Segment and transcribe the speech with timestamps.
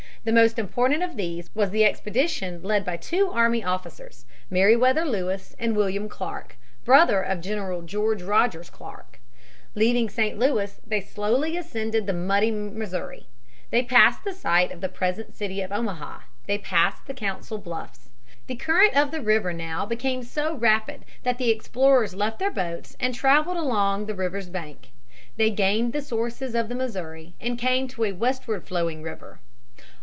[0.23, 5.55] The most important of these was the expedition led by two army officers, Meriwether Lewis
[5.57, 9.17] and William Clark, brother of General George Rogers Clark (p.
[9.73, 9.81] 116).
[9.81, 10.37] Leaving St.
[10.37, 13.25] Louis they slowly ascended the muddy Missouri.
[13.71, 16.19] They passed the site of the present city of Omaha.
[16.45, 18.09] They passed the Council Bluffs.
[18.45, 22.95] The current of the river now became so rapid that the explorers left their boats
[22.99, 24.89] and traveled along the river's bank.
[25.37, 29.39] They gained the sources of the Missouri, and came to a westward flowing river.